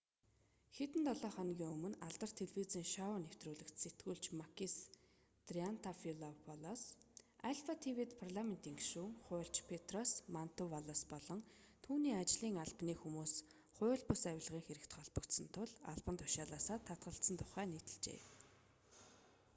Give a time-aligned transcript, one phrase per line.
[0.75, 4.73] хэдэн долоо хоногийн өмнө алдарт телевизийн шоу нэвтрүүлэгт сэтгүүлч макис
[5.47, 6.81] триантафилопулос
[7.49, 11.39] альфа тв-д парламентын гишүүн хуульч петрос мантувалос болон
[11.83, 13.33] түүний ажлын албаны хүмүүс
[13.77, 18.21] хууль бус авилгын хэрэгт холбогдсон тул албан тушаалаасаа татгалзсан тухай нийтэлжээ